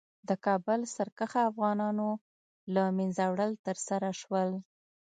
[0.27, 2.09] د کابل سرکښه افغانانو
[2.73, 4.49] له منځه وړل ترسره شول.